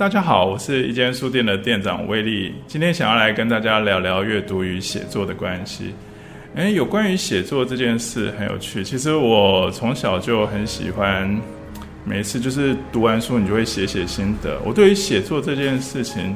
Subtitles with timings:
[0.00, 5.94] 大家好，我是一间书店的店长威利，今天想要来跟大家聊聊阅读与写作的关系。
[6.54, 8.82] 诶，有关于写作这件事很有趣。
[8.82, 11.38] 其实我从小就很喜欢，
[12.02, 14.58] 每一次就是读完书，你就会写写心得。
[14.64, 16.34] 我对于写作这件事情，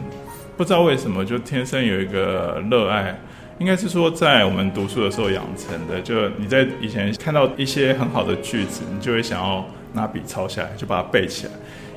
[0.58, 3.18] 不知道为什么就天生有一个热爱。
[3.60, 6.02] 应该是说，在我们读书的时候养成的。
[6.02, 11.52] 就你在以前看到一些很好的句子，你就会想要拿笔抄下来，就把它背起来。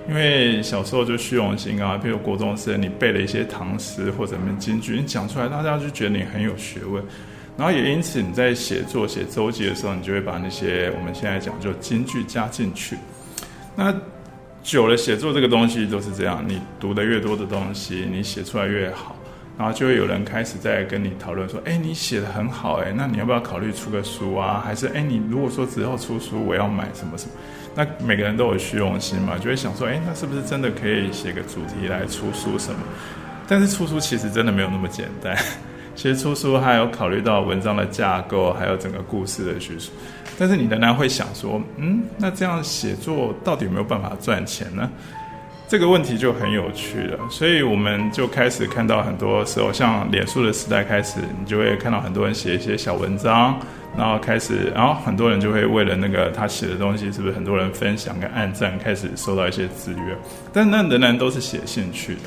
[0.08, 7.04] 因为小时候就虚荣心啊，比如国中生你背了一些唐诗或者什么京剧，你讲出来，大家就觉得你很有学问。
[7.58, 12.96] 然后也因此，你在写作写周记的时候，你就会把那些我们现在讲就京剧加进去。
[13.76, 13.94] 那
[14.64, 19.16] 久了，写作这个东西都是这样，你读的越多的东西，你写出来越好。
[19.58, 24.62] 然后就会有人开始在跟你讨论说：“哎，你写的很好，哎，那你要不要考虑出个书啊？
[24.64, 27.32] 还是哎，你如果说之后出书，我要买什么什么？
[27.78, 32.80] 那每个人都有虚荣心嘛，就会想说：哎，那是不是真的可以写个主题来出书什么？
[33.48, 35.38] 但是出书其实真的没有那么简单。
[35.96, 39.92] 其实出书还有考虑到文章的架构，还有整个故事的叙述。
[40.40, 44.90] 但是你仍然会想说：嗯，那这样写作到底有没有办法赚钱呢？”
[45.70, 53.60] 这个问题就很有趣了，所以我们就开始看到很多时候，像脸书的时代开始，你就会看到很多人写一些小文章，
[53.98, 60.18] 然后开始，然后很多人就会为了那个他写的东西，是不是很多人分享跟按赞，开始收到一些资源，
[60.54, 62.22] 但那仍然都是写兴趣的。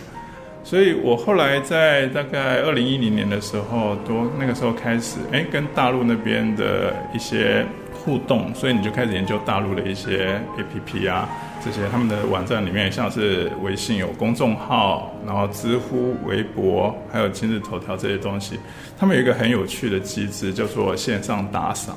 [0.63, 7.65] 所以我后来在大概二零一零年的时候，都那个时候开始，哎，跟大陆那边的一些。
[8.05, 11.29] 互动，所以你就开始研究大陆的一些 APP 啊，
[11.65, 18.59] 这些他们的网站里面，像是微信有公众号，然后知乎、微博，还有今日头条这些东西，
[18.99, 21.97] 他们有一个很有趣的机制，叫做线上打赏。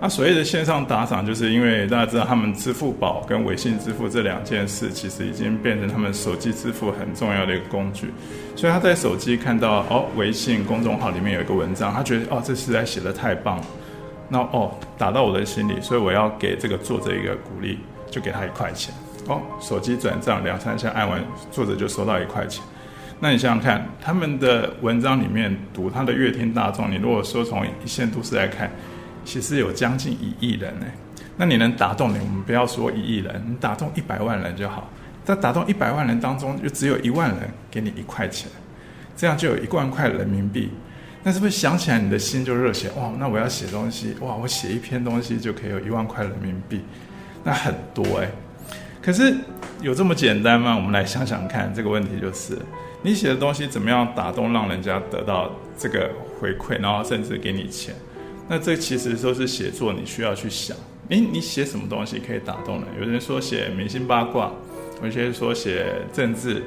[0.00, 8.12] 啊，所谓的线上打赏，就是因为大家知道，他们支付宝跟微信支付这两件事，其实已经变成他们手机支付很重要的一个工具。
[8.56, 13.64] 所以他在手机看到哦，微信公众号里面有一个文章，他觉得哦，这实在写的太棒了。
[14.34, 17.78] 那哦，打到我的心里，所以我要给这个作者一个鼓励，
[18.10, 18.92] 就给他一块钱。
[19.28, 22.60] 哦，手机转账两三下按完，作者就收到一块钱。
[23.20, 28.68] 那你想想看，他们的文章里面读他的阅听大众，你如果说从一线都市来看，
[29.24, 30.86] 其实有将近一亿人呢。
[31.36, 34.90] 那你能打动你，我们不要说一亿人，你打动一百万人就好。
[35.22, 38.50] 在打动一百万人当中，就只有一万人给你一块钱，
[39.16, 40.70] 这样就有一万块人民币。
[41.26, 43.10] 那是不是想起来你的心就热血哇？
[43.18, 44.36] 那我要写东西哇！
[44.36, 46.82] 我写一篇东西就可以有一万块人民币，
[47.42, 48.28] 那很多诶。
[49.00, 49.34] 可是
[49.80, 50.76] 有这么简单吗？
[50.76, 52.58] 我们来想想看，这个问题就是
[53.02, 57.94] 你写的东西怎么样打动，让人家得到这个回馈，然后甚至给你钱？
[58.46, 60.76] 那这其实都是写作你需要去想。
[61.08, 62.84] 诶，你写什么东西可以打动人？
[63.00, 64.52] 有人说写明星八卦，
[65.02, 66.62] 有些人说写政治，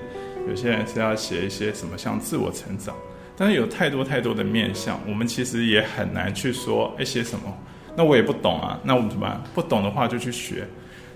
[0.50, 2.96] 有些人是要写一些什么像自我成长。
[3.38, 7.56] 但是有太多太多的面向，我们其实也很难去说，哎，写什么？
[7.96, 9.42] 那我也不懂啊，那我们怎么办？
[9.54, 10.68] 不懂的话就去学。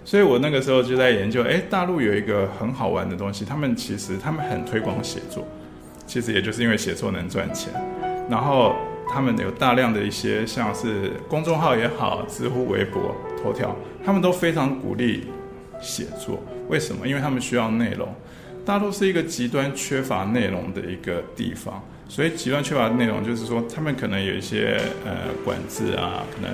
[0.05, 5.47] 所以我那个时候就在研究，哎，大陆有一个很好玩的东西，他们其实他们很推广写作，
[6.05, 7.73] 其实也就是因为写作能赚钱。
[8.29, 8.75] 然后
[9.07, 15.25] 他们有大量的一些像是公众号也好，知乎、微博、头条，他们都非常鼓励
[15.81, 16.41] 写作。
[16.67, 17.07] 为什么？
[17.07, 18.07] 因为他们需要内容。
[18.65, 21.83] 大陆是一个极端缺乏内容的一个地方。
[22.13, 26.51] 所以极端缺乏的内容，就是说他们可能有一些呃管制啊，可能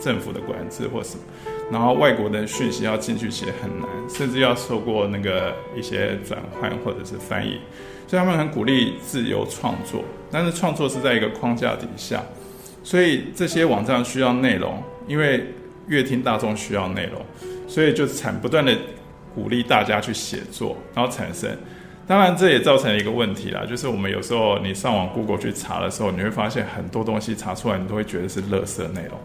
[0.00, 1.24] 政府的管制或什么，
[1.72, 7.58] 然后外国的讯息要进去其实很难，甚至要受过那个一些转换或者是翻译，
[8.06, 12.22] 所以他们很鼓励自由创作，但是创作是在一个框架底下，
[12.84, 15.44] 所以这些网站需要内容，因为
[15.88, 17.20] 阅听大众需要内容，
[17.66, 18.72] 所以就产不断的
[19.34, 21.50] 鼓励大家去写作，然后产生。
[22.06, 29.18] 当然，这也造成了一个问题啦，就是我们有时候你上网 Google 去查的时候，你会发现很多东西查出来，你都会觉得是垃圾内容。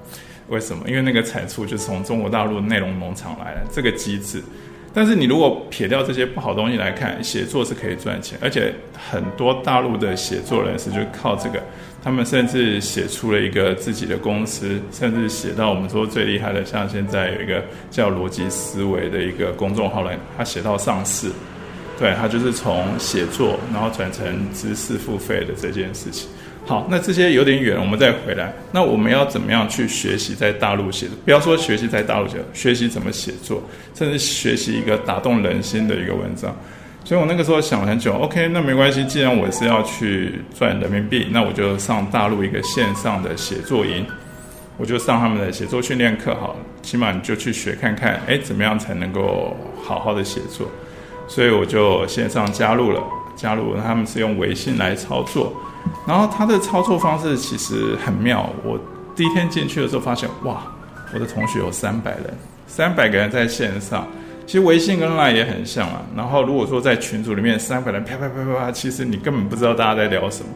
[0.49, 0.87] 为什么？
[0.87, 4.41] 因为那个产出就是从中国大陆内容农场来的这个机制。
[4.93, 8.73] 但是你如果撇掉这些不好东西来看，写作是可以赚钱，而且
[9.09, 11.61] 很多大陆的写作人士就靠这个，
[12.03, 21.29] 他们甚至写出了一个自己的公司，甚至写到我们说最厉害的，像现在有一个叫逻辑思维的一个公众号来，他写到上市。
[21.97, 26.29] 对，他就是从写作，然后转成知识付费的这件事情。
[26.65, 28.53] 好，那这些有点远，我们再回来。
[28.71, 31.15] 那我们要怎么样去学习在大陆写作？
[31.23, 33.63] 不要说学习在大陆写，学习怎么写作，
[33.95, 36.53] 甚至学习一个打动人心的一个文章。
[37.05, 44.05] 所以我那个时候想很久，OK，那没关系，既然我是要去赚人民币，那我就上大陆一个线上的写作营，
[44.75, 50.69] 我就上他们的写作训练课好，起码你就去学看看，哎，怎么样才能够好好的写作。
[51.27, 53.03] 所以我就线上加入了，
[53.35, 55.53] 加入他们是用微信来操作，
[56.07, 58.49] 然后他的操作方式其实很妙。
[58.63, 58.79] 我
[59.15, 60.63] 第一天进去的时候发现，哇，
[61.13, 62.33] 我的同学有三百人，
[62.65, 64.07] 三百个人在线上。
[64.45, 66.01] 其实微信跟 LINE 也很像啊。
[66.15, 70.49] 然后如果说在群组里面三百人啪啪啪啪啪，其实你根本不知道大家在聊什么。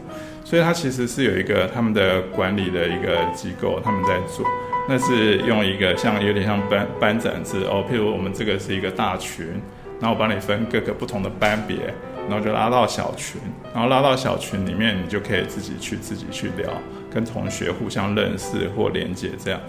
[0.44, 4.46] 所以他其实是有一个他们的管理的一个机构，他们在做。
[4.88, 9.46] 那是用一个像有点像班班长制哦，譬如我们这个是一个大群。
[10.02, 11.76] 然后我帮你分各个不同的班别，
[12.28, 13.40] 然后就拉到小群，
[13.72, 16.68] 然后拉到小群里面，你就可以自己去自己去聊，
[17.08, 19.60] 跟同学互相认识或连接这样。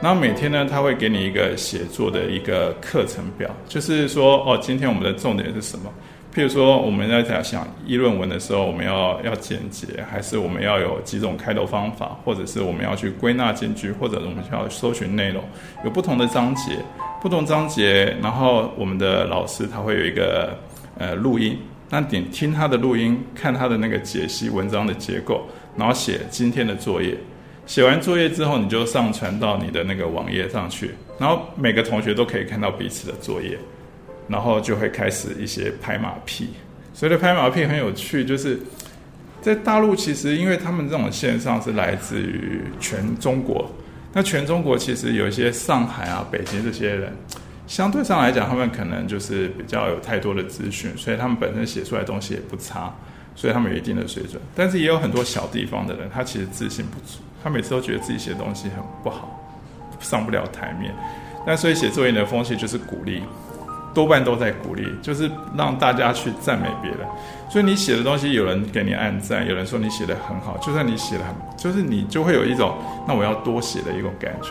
[0.00, 5.92] 然后每天呢，他会给你一个写作的一个课程表，就是说哦，今天我们的重点是什么？
[6.34, 15.44] 譬如说我们在想议论文的时候，我们要要简洁，还是我们要有几种开头方法，或者是我们要去归纳进去，或者我们需要搜寻内容，
[15.84, 16.78] 有不同的章节。
[17.24, 20.58] 不同章节，然后我们的老师他会有一个
[20.98, 27.16] 呃录音，那你听他的录音，看他的那个解析文章的结构，然后写今天的作业。
[27.64, 33.58] 写完作业之后，你就上传到你的那个网页上去，然后每个同学都可以看到彼此的作业，
[34.28, 36.50] 然后就会开始一些拍马屁。
[36.92, 38.60] 所以的拍马屁很有趣，就是
[39.40, 43.66] 在大陆，其实因为他们这种线上是来自于全中国。
[44.14, 47.12] 那全中国其实有一些上海啊、北京这些人，
[47.66, 52.94] 相对上来讲，他们可能就是比较有太多的资讯，所以他们本身写出来的东西也不差，
[53.34, 54.40] 所以他们有一定的水准。
[54.54, 59.44] 但是也有很多小地方的人，他其实自信不足，他每次都觉得自己写的东西很不好，
[59.98, 60.94] 上不了台面。
[61.44, 63.22] 那所以写作业的风气就是鼓励。
[63.92, 67.00] 多半都在鼓励，就是让大家去赞美别人。
[67.54, 70.58] 所以你写的东西，有人给你按赞，有人说你写的很好。
[70.58, 74.50] 就算你写的很，就是你就会有一种那我要多写的一种感觉。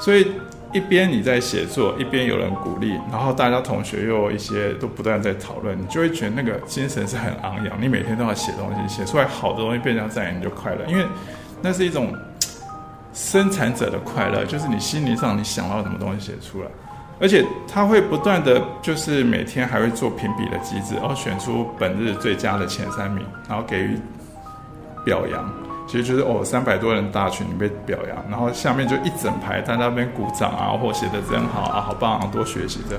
[0.00, 0.26] 所以
[0.72, 7.78] 一边你在写作，一边有人鼓励，然后大家同学又一些都不断在讨论，你就会觉得那个精神是很昂扬。
[7.78, 11.04] 你每天都要写东西，写出来好的东西被人家赞，你就快乐，因为
[11.60, 12.16] 那是一种
[13.12, 16.68] 生产者的快乐，就是你心灵上你想到什么东西写出来。
[17.20, 23.98] 而且他会不断的，就是每天还会做评比的机制，然后选出本日最佳的前三名，然后给予
[25.04, 25.48] 表扬。
[25.86, 32.98] 其实就是哦，三百多人大群你被表扬，然后下面就一整排在那边鼓掌啊，或写的真好啊，好棒啊，多学习的。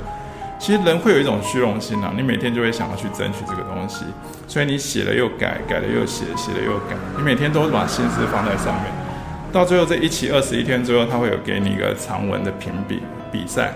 [0.60, 4.06] 其实人会有一种虚荣心啊，你每天就会想要去争取这个东西，
[4.48, 8.86] 所以你写了又改，改了又写，写了又改，你每天都把心思放在上面。
[9.51, 13.01] 到最后这一期二十一天之后，他会有给你一个长文的评比
[13.31, 13.74] 比赛。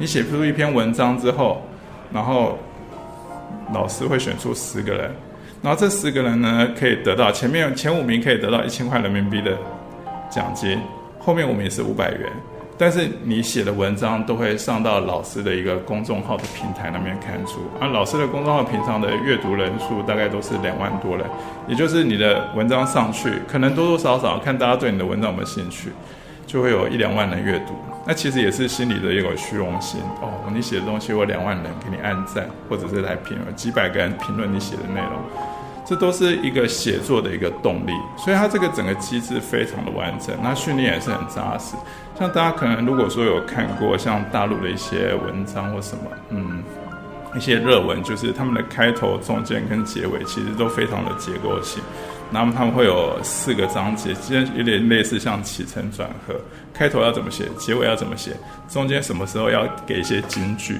[0.00, 1.60] 你写出一篇文章之后，
[2.10, 2.58] 然后
[3.74, 5.10] 老师会选出十个人，
[5.60, 9.58] 然后这十个人呢，可以得到前面前五名可以得到一千块人民币的
[10.30, 10.80] 奖金，
[11.18, 12.32] 后面五名是五百元。
[12.78, 21.26] 但是你写的文章都会上到老师的一个公众号的平台那边看出，而老师的公众号平常的阅读人数大概都是两万多人，
[21.68, 25.90] 也就是你的文章上去，可能多多少少看大家对你的文章有没有兴趣。
[26.46, 27.74] 就会有一两万人阅读，
[28.10, 30.32] 那其实也是心里的一个虚荣心哦。
[30.52, 35.12] 你写的东西我两万人给你按赞，或者是来评论，几百个人评论你写的内容，
[35.86, 37.92] 这都是一个写作的一个动力。
[38.18, 41.76] 所以它这个整个机制非常的完整，那训练也是很扎实。
[42.18, 46.64] 像大家可能如果说有看过像大陆的一些文章或什么，嗯，
[47.36, 51.80] 一些热文，就是他们的开头、中间跟结尾其实都非常的结构性。
[52.32, 56.34] 那么他们会有四个章节，其实有点类似像起承转合，
[56.72, 58.32] 开头要怎么写，结尾要怎么写，
[58.68, 60.78] 中间什么时候要给一些金句，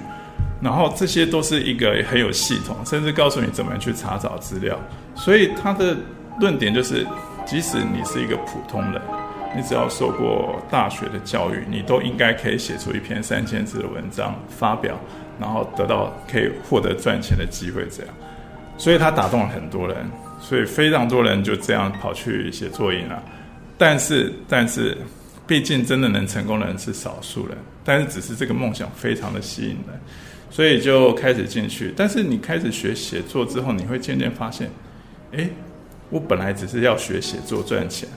[0.63, 4.79] 然后这些都是一个很有系统，甚至告诉你怎么样去查找资料。
[5.17, 5.97] 所以他的
[6.39, 7.05] 论点就是，
[7.45, 9.03] 即使你是一个普通人，
[9.57, 14.95] 你只要受过大学的教育，你都应该可以写出一篇三千字的文章发表，
[15.41, 17.85] 然后得到可以获得赚钱的机会。
[17.91, 18.15] 这样，
[18.79, 19.97] 所以他打动了很多人。
[20.41, 23.23] 所以非常多人就这样跑去写作业了，
[23.79, 24.97] 但是但是，
[25.47, 30.01] 毕竟真的能成功的人是少数人，但是只是这个梦想非常的吸引人，
[30.51, 31.93] 所以就开始进去。
[31.97, 34.69] 但是你开始学写作之后，你会渐渐发现，
[35.33, 35.51] 诶，
[36.09, 38.09] 我本来只是要学写作赚钱，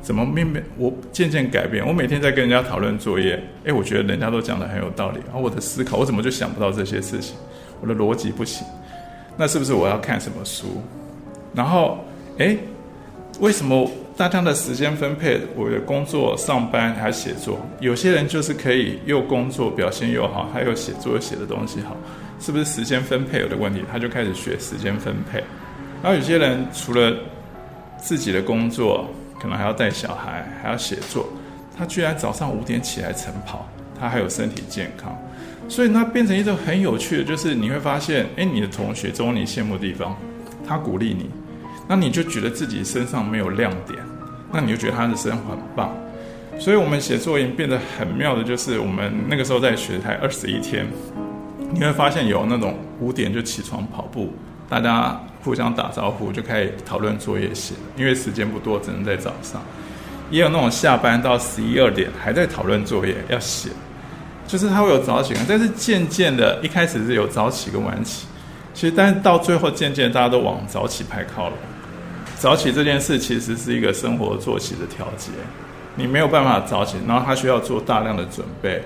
[0.00, 1.86] 怎么明明我渐渐改变？
[1.86, 7.36] 我每天在跟人家讨论作业，诶，我觉得人家都讲得很有道理，而我的思考，我怎么就想不到这些事情？
[7.80, 8.66] 我的逻辑不行，
[9.36, 10.82] 那是不是我要看什么书？
[11.56, 11.98] 然后，
[12.38, 12.56] 哎，
[13.40, 15.40] 为什么大家的时间分配？
[15.56, 17.58] 我的工作、上班还是写作？
[17.80, 21.96] 有些人就是可以又工作表现又好，还有写作写的东西好，
[22.38, 23.82] 是不是时间分配有的问题？
[23.90, 25.42] 他就开始学时间分配。
[26.02, 27.16] 然后有些人除了
[27.96, 29.08] 自己的工作，
[29.40, 31.26] 可能还要带小孩，还要写作，
[31.76, 33.66] 他居然早上五点起来晨跑，
[33.98, 35.16] 他还有身体健康。
[35.68, 40.16] 所以那变成一种很有趣的，就是你会发现，哎，你的同学中你羡慕的地方，
[40.66, 41.28] 他鼓励你，
[41.88, 43.98] 那你就觉得自己身上没有亮点，
[44.52, 45.94] 那你就觉得他的生活很棒。
[46.58, 50.86] 所以，我们写作营变得很妙的，就是我们那个时候在学台二十一天，
[51.70, 54.32] 你会发现有那种五点就起床跑步，
[54.68, 59.62] 大家互相打招呼就开始讨论作业写，因为时间不多，只能在早上。
[60.30, 63.68] 也有那种下班到十一二点还在讨论作业要写，
[64.46, 68.26] 就是他会有早起，但是渐渐的，一开始是有早起跟晚起，
[68.72, 71.56] 其实但是到最后渐渐大家都往早起派靠了。
[72.38, 75.30] 早起这件事其实是一个生活作息的调节。
[75.94, 78.82] 你没有办法早起，然后他需要做大量的准备，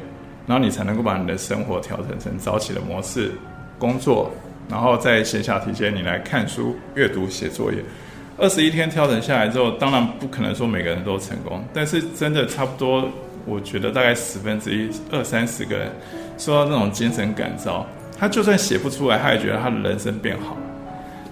[0.47, 3.33] 然后你才能够把你的生活调整成早起的模式，
[3.79, 4.31] 工作，
[4.69, 7.79] 然后在闲暇期间你来看书、阅读、写作业。
[8.39, 13.09] 二十一天调整下来之后，当然不可能说每个人都成功，但是真的差不多，
[13.45, 15.91] 我觉得大概十分之一、二三十个人
[16.39, 17.85] 受到那种精神感召，
[18.17, 20.57] 他就算写不出来，他也觉得他的人生变好。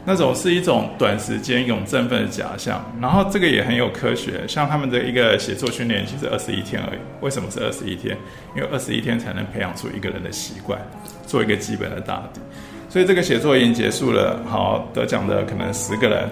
[0.08, 6.98] 那种是一种短时间一种振奋的假象，然后这个也很有科学，像他们的一个写作训练其实二十一天而已。
[7.20, 8.16] 为什么是二十一天？
[8.56, 10.80] 因为二十一天才能培养出一个人的习惯，
[11.26, 12.40] 做一个基本的打底。
[12.88, 16.26] 所以这个写作已经结束了，好，得奖的可能十个人，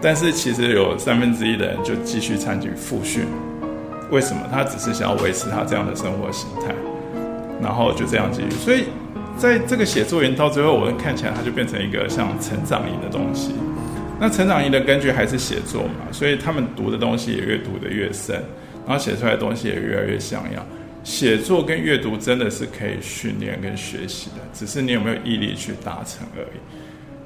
[0.00, 3.24] 但是其实有三分之一的人就继续参与复训。
[4.12, 4.42] 为什么？
[4.52, 6.72] 他只是想要维持他这样的生活形态，
[7.60, 8.50] 然后就这样继续。
[8.50, 8.84] 所以。
[9.36, 13.52] 在这个写作营到最后，我看起来它就变成一个像成长营的东西。
[14.18, 18.36] 那成长营的根据还是写作嘛，所以他们读的东西也越读得越深，
[18.86, 20.62] 然后写出来的东西也越来越像样。
[21.02, 26.60] 写作跟阅读真的是可以训练跟学习的，只是你有没有毅力去达成而已。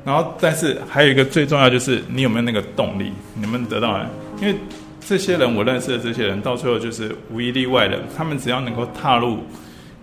[0.04, 3.98] 然后，但是还有一个最重要就是你有没有那个动力，你能不能得到？
[4.40, 4.54] 因为
[5.00, 9.38] 这些人我认识的这些人，到最后就是无一例外的，他们只要能够踏入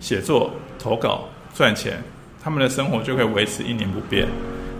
[0.01, 1.29] 写作、投稿。
[1.53, 2.01] 赚钱，
[2.43, 4.27] 他们的生活就可以维持一年不变。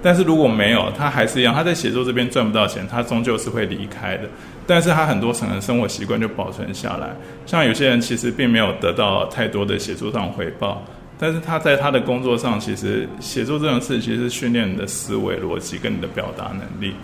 [0.04, 4.24] 但是如果没有，他还是一样，他在写作这边赚不到钱，他终究是会离开的。
[4.66, 7.16] 但是他很多层的生活习惯就保存下来。
[7.46, 10.84] 像有些人其实并没有得到太多的写作上回报，
[11.20, 16.96] 但是他在他的工作上，其实写作这种事其实是训练你的思维逻辑跟你的表达能力。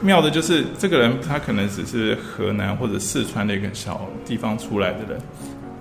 [0.00, 5.20] 妙的就是这个人，他可能只是河南或者四川的一个小地方出来的人。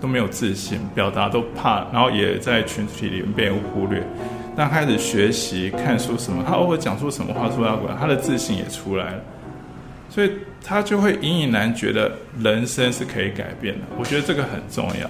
[0.02, 4.04] 都没有自信，表达都怕，然后也在群体里面被忽略。
[4.58, 9.22] 但开始学习看书什么，他偶尔讲出什么话出来，他的自信也出来了。
[10.10, 10.32] 所以
[10.62, 13.82] 他就会隐隐然觉得人生是可以改变的。
[13.98, 15.10] 我觉得这个很重要。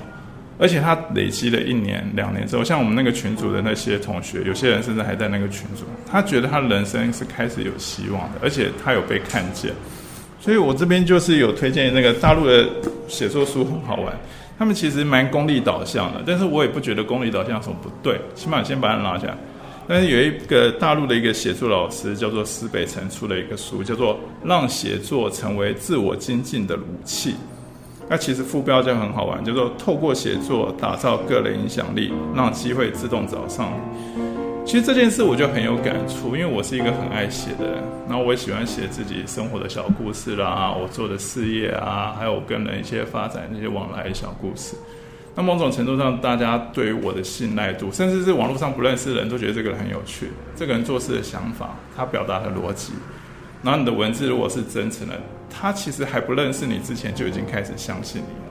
[0.60, 9.72] 而且他累积了一年、两年之后，像我们那个群组的那些同学，有些人甚至还在那个群组，他觉得他人生是开始有希望的，而且他有被看见。
[10.40, 12.70] 所以我这边就是有推荐那个大陆的
[13.08, 14.16] 写作书，很好玩。
[14.62, 19.36] 他们其实蛮功利导向的，但是我也不觉得功利导向有什么不对，起码先把它拿下。
[19.88, 24.14] 但是有一个大陆的一个写作老师叫做石北辰出了一个书，叫做
[24.44, 27.32] 《让写作成为自我精进的武器》。
[28.08, 33.74] 那其实副标就很好玩，叫做透过写作打造个人影响力，让机会自动找上
[34.16, 34.22] 你。
[34.72, 44.74] 其实这件事我就很有感触，因为我是一个很爱写的人，然后我也喜欢写自己生活的小故事啦，我做的事业啊，还有我跟人一些发展那些往来的小故事。
[45.36, 52.94] 那某种程度上，大家对于我的信赖度，甚至是网络上不认识的人都觉得这个人很有趣，这个人做事的想法，他表达的逻辑，
[53.62, 58.51] 然后你的文字如果是真诚的，他其实还不认识你之前就已经开始相信你了。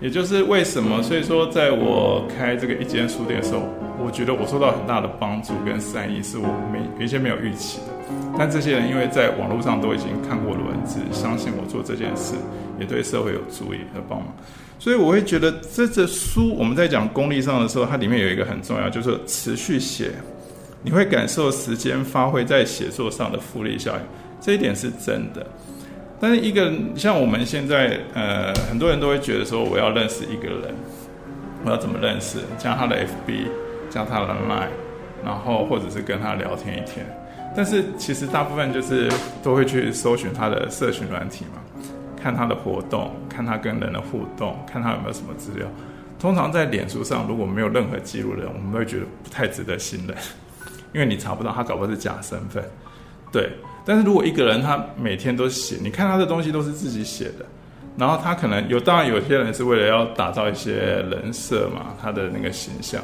[0.00, 3.62] 也就是为什么，所以说在我开这个一间书店的时候，
[4.04, 7.86] 我觉得我受到很大的帮助跟善意，是我没有一些没有预期的。
[8.38, 12.34] 但这些人因为在网络上都已经看过文字，相信我做这件事
[12.78, 14.28] 也对社会有助益和帮忙，
[14.78, 20.12] 所以我会觉得这这书我们在讲功利上的时候，它里面有一个很重要，就是持续写，
[20.82, 24.02] 你会感受时间发挥在写作上的复利效应，
[24.40, 25.44] 这一点是真的。
[26.20, 30.74] 但是一个像我们现在，呃，很多人都会觉得说，我要认识一个人，
[31.64, 32.38] 我要怎么认识？
[32.58, 33.46] 加他的 FB，
[33.88, 34.68] 加他的 Line，
[35.24, 37.06] 然后或者是跟他聊天一天。
[37.56, 39.10] 但是其实大部分就是
[39.42, 41.60] 都会去搜寻他的社群软体嘛，
[42.20, 45.66] 看他的活动，看他跟人的互动，看他有没有什么资料。
[46.18, 50.16] 通常在脸书上如果没有任何记录的人，我们会觉得不太值得信任，
[50.92, 52.62] 因为你查不到他搞不好是假身份，
[53.32, 53.50] 对。
[53.84, 57.46] 但是如果一个人他每天都写，你看他的东西都是自己写的，
[57.96, 60.72] 然后他可能有，当然有些人是为了要打造一些
[61.10, 63.02] 人设嘛，他的那个形象，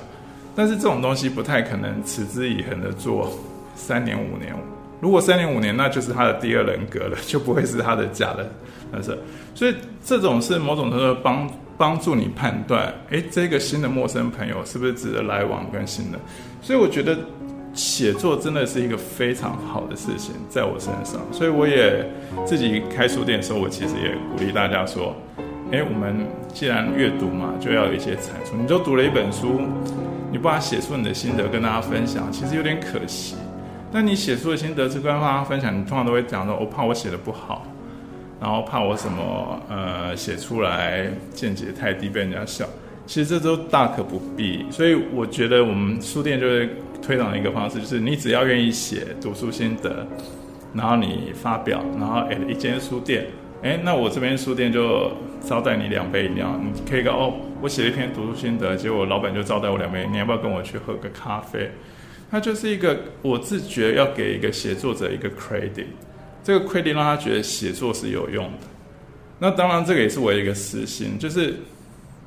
[0.55, 3.33] 但是这种东西不太可能持之以恒的做
[3.75, 4.55] 三年五年。
[5.01, 8.47] 如果三年五年，那就是他的第二人格了，就不会是他的假的
[8.93, 9.19] 人设。
[9.55, 16.19] 所以这种是某种程度帮帮助你判断，诶，这个新的陌生朋友是不是值得来往跟新的。
[16.63, 17.19] 所以我觉得
[17.75, 21.21] 写作真的是一个非常好的事情，在我身上。
[21.33, 22.09] 所以我也
[22.47, 25.15] 自己开书店的时候，我其实也鼓励大家说，
[25.73, 28.57] 诶，我们既然阅读嘛，就要有一些产出。
[28.57, 29.61] 你就读了一本书，
[30.31, 33.35] 你不把写出你的心得跟大家分享，其实有点可惜。
[33.93, 37.67] 但你写出的心得是跟大家分享，你通常都会讲说，我怕我写的不好。
[38.41, 42.67] 然后怕我什么呃写出来见解太低被人家笑，
[43.07, 44.67] 其实这都大可不必。
[44.71, 50.07] 所以我觉得我们书店就是推广的一个方式，就是你只要愿意写读书心得，
[50.73, 53.27] 然后你发表，然后哎一间书店，
[53.63, 55.13] 哎那我这边书店就
[55.47, 61.71] 招待你两杯饮料，你可以个哦，我写了一篇读书心得，结果老板就招待我两杯，你要不要跟我去喝个咖啡？
[62.31, 65.87] 它就是一个我自觉要给一个写作者一个 credit。
[66.43, 68.67] 这个 credit 让他觉得写作是有用的，
[69.39, 71.55] 那当然这个也是我一个私心，就是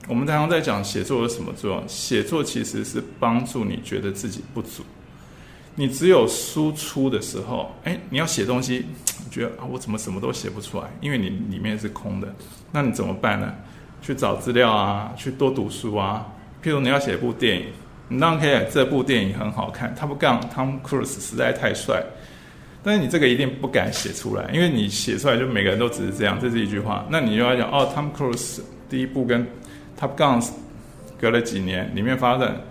[0.08, 1.84] 我们常常在讲写作有什么作用？
[1.88, 4.82] 写作其实是帮助你觉得自己不足，
[5.76, 8.86] 你只有输出的时候，哎，你要写东西，
[9.30, 10.86] 觉得啊，我怎么什么都写不出来？
[11.02, 12.34] 因为你里面是空的，
[12.72, 13.54] 那你怎么办呢？
[14.02, 16.26] 去找资料啊，去多读书啊。
[16.64, 17.66] 譬如你要写一部电影，
[18.08, 22.02] 你当然可以，这部电影很好看，Top Gun，Tom Cruise 实在太帅。
[22.82, 27.06] 但是你这个一定不敢写出来，因为你写出来就每个人都只是这样，这是一句话。
[27.10, 29.46] 那你就要讲哦，Tom Cruise 第一部跟
[30.00, 30.46] Top Gun
[31.20, 32.62] 隔了几年，里面发生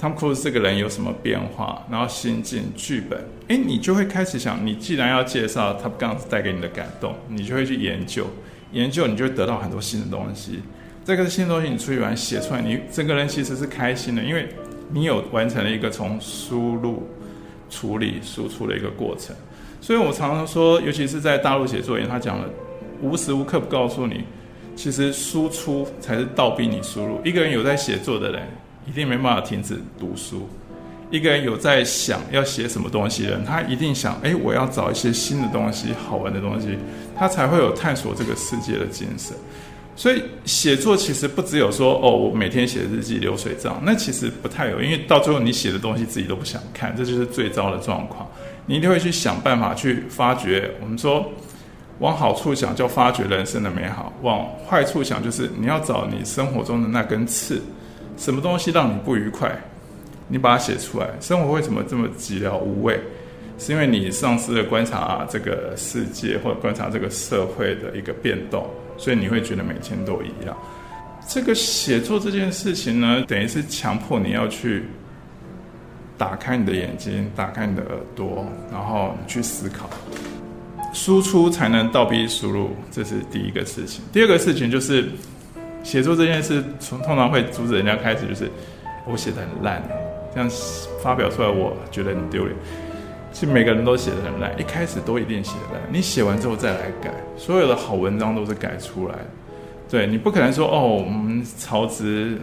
[0.00, 8.26] Tom Cruise 这个人有什么变化，然后心境、剧本，哎，你就会开始想，你既然要介绍 Top Gun 带给你的感动，你就会去研究，
[8.72, 10.60] 研究你就会得到很多新的东西。
[11.04, 14.48] 这个新的东西你出去玩写出来，你整个人其实是开心的，因为
[14.90, 17.08] 你有完成了一个从输入。
[17.70, 19.36] 处理输出的一个过程，
[19.78, 22.48] 所以我常常说，尤其是在大陆写作业，他讲了
[23.02, 24.24] 无时无刻不告诉你，
[24.78, 27.20] 其实输出才是倒逼你输入。
[27.24, 28.40] 一个人有在写作的人，
[28.86, 30.48] 一定没办法停止读书；
[31.10, 36.78] 一个人有在想要写什么东西的人，他一定想，哎，我要找一些新的东西、好玩的东西，
[37.16, 39.36] 他才会有探索这个世界的精神。
[39.96, 48.24] 所以写作其实不只有说哦，我每天写日记、流水账，那其实不太有，因为到最后你写的东西自己都不想看，这就是最糟的状况。
[48.66, 50.70] 你一定会去想办法去发掘。
[50.80, 51.28] 我们说
[51.98, 57.60] 往好处想，叫发掘人生的美好；往坏处想，就是你要找你生活中的那根刺，
[58.16, 59.50] 什么东西让你不愉快，
[60.28, 61.08] 你把它写出来。
[61.20, 63.00] 生活为什么这么寂寥无味？
[63.58, 68.64] 是因为你丧失了观察这个世界或者观察这个社会的一个变动。
[68.96, 70.56] 所以你会觉得每天都一样。
[71.28, 74.84] 这个写作这件事情呢，等于是强迫你要去
[76.16, 79.88] 打开你的眼睛，打开你的耳朵，然后去思考，
[80.92, 84.02] 输出才能倒逼输入，这是第一个事情。
[84.12, 85.08] 第二个事情就是，
[85.82, 88.50] 写作这件事从通常会阻止人家开始，就是
[89.06, 89.82] 我写的很烂，
[90.34, 90.50] 这样
[91.02, 92.56] 发表出来我觉得很丢脸。
[93.30, 95.82] 其实每个人都写的很烂，一开始都一定写得烂。
[95.92, 99.26] 你写完之后再来改，所有的好文章都是改出来的。
[99.88, 102.38] 对，你不可能说哦，我们曹植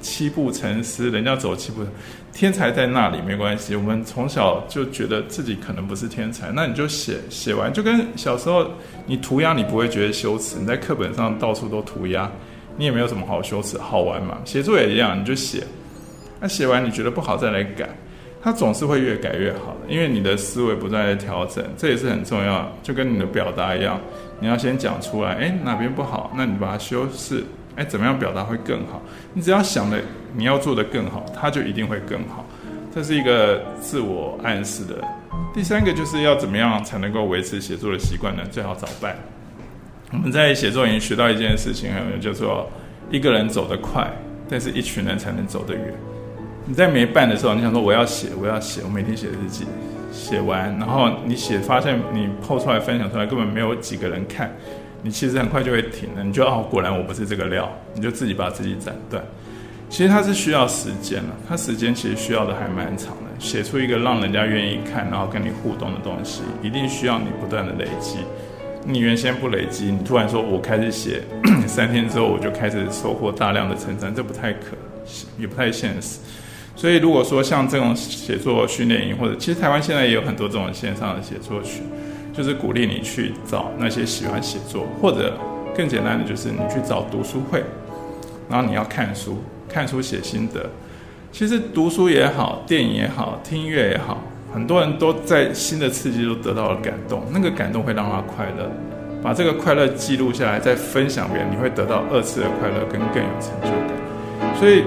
[0.00, 1.84] 七步成诗，人家走七步，
[2.32, 3.74] 天才在那里没关系。
[3.74, 8.70] 我们从小就觉得自己可能不是天才，那你就写，写完就跟小时候
[9.06, 10.56] 你涂鸦，你不会觉得羞耻。
[10.58, 12.30] 你在课本上到处都涂鸦，
[12.76, 14.38] 你也没有什么好羞耻，好玩嘛。
[14.44, 15.64] 写作也一样，你就写，
[16.40, 17.88] 那写完你觉得不好再来改。
[18.40, 22.70] 它总是会越改越好的，因为你的思维不断在调整，这也是很重要。
[22.84, 24.00] 就跟你的表达一样，
[24.38, 27.42] 你要先讲出来，哎，哪边不好，那你把它修饰，
[27.74, 29.02] 哎，怎么样表达会更好？
[29.34, 30.00] 你只要想的
[30.36, 32.44] 你要做得更好，它就一定会更好。
[32.94, 34.96] 这是一个自我暗示的。
[35.54, 38.42] 第三个就是要怎么样才能够维持写作的习惯呢？
[38.50, 39.16] 最好早办。
[40.10, 42.44] 我们在写作营学到一件事情，就是
[43.10, 44.10] 一个人走得快，
[44.48, 45.94] 但是一群人才能走得远。
[46.64, 49.66] 你在没办的时候，你想说我要写，我要写，我每天写日记，
[50.12, 54.50] 写完，然后你写，发现你 po 出来分享出来根本没有几个人看，
[55.02, 56.24] 你其实很快就会停了。
[56.24, 59.22] 你就哦，果然我不是这个料，你就自己把自己斩断。
[59.88, 63.22] 其实它是需要时间的，它时间其实需要的还蛮长的。
[63.38, 68.18] 写出一个让人家愿意看，然后跟你互动的东西，一定需要你不断的累积。
[68.84, 71.22] 你原先不累积，你突然说我开始写，
[71.66, 74.76] 三天之后我就开始收获大量的成长，这不太可，
[75.38, 76.18] 也不太现实。
[76.74, 81.82] 所以，如果说像这种写作训练营，或者其实台湾现在也有很多这种线上的写作群，
[82.32, 85.36] 就是鼓励你去找那些喜欢写作，或者
[85.76, 87.62] 更简单的就是你去找读书会，
[88.48, 89.38] 然后你要看书，
[89.68, 90.68] 看书写心得。
[91.30, 98.70] 其实读书也好，电影也好，听音乐也好，很多人都在新的刺激都得到了感动，那个感动会让他快乐。
[99.22, 104.56] 把这个快乐记录下来，再分享别人，你会得到二次的快乐跟更有成就感。
[104.56, 104.84] 所以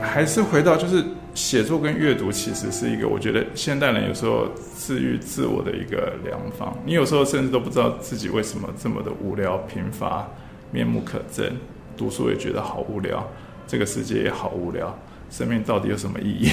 [0.00, 4.46] 还是回到，就是写作跟阅读其实是一个，我觉得现代人有时候
[4.78, 6.72] 治愈自我的一个良方。
[6.86, 10.28] 你有时候甚至都不知道自己为什么这么的无聊、贫乏、
[10.70, 11.50] 面目可憎，
[11.96, 13.28] 读书也觉得好无聊，
[13.66, 14.96] 这个世界也好无聊，
[15.30, 16.50] 生命到底有什么意义？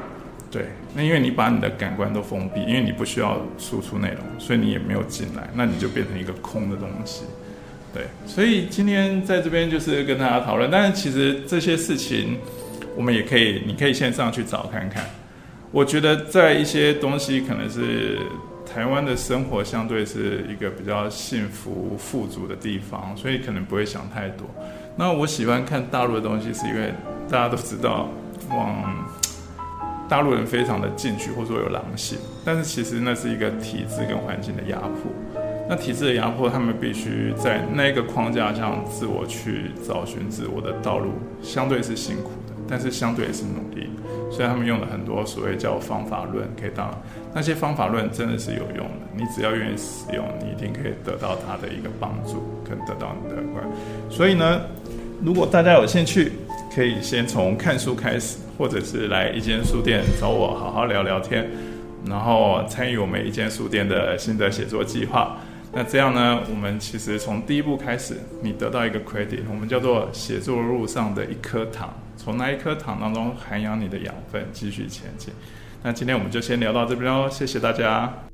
[0.50, 7.22] 对，那因为你把你的感官都封闭，因为你不需要输出内容，所以你也没有进来，那你就变成一个空的东西。
[7.94, 12.36] 对，所以今天在这边就是跟大家讨论，但是其实这些事情
[12.96, 15.04] 我们也可以，你可以线上去找看看。
[15.70, 18.18] 我觉得在一些东西可能是
[18.66, 24.48] 台湾的生活相对是一个比较幸福富足的地方，所以可能不会想太多。
[24.96, 26.92] 那我喜欢看大陆的东西，是因为
[27.28, 28.08] 大家都知道
[28.50, 28.84] 往。
[30.08, 35.40] 大陆人非常的进取，或者说有狼性，但是其实那是一个体制跟环境的压迫。
[35.68, 43.88] 那体制的压迫，他们必须在那个框架上自我去找寻自我的道路，相对是辛苦的，但是相对也是努力。
[44.32, 46.92] 所以他们用了很多所谓叫方法论，可以当
[47.32, 49.06] 那些方法论真的是有用的。
[49.16, 53.64] 你只要愿意使用，你一定可以得到它的一个帮助，可能得到你的关。
[54.08, 54.60] 所以呢，
[55.22, 56.32] 如果大家有兴趣，
[56.74, 58.38] 可以先从看书开始。
[58.58, 61.48] 或者是来一间书店找我好好聊聊天，
[62.04, 65.38] 然后参与我们一间书店的新的写作计划。
[65.72, 75.32] 那这样呢，我们其实从第一步开始，你得到一个 credit，我们叫做写作路上的一颗糖，从那一颗糖当中涵养你的养分，继续前进。
[75.82, 78.29] 那今天我们就先聊到这边哦，谢谢大家。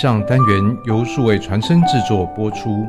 [0.00, 2.88] 上单元由数位传声制作播出。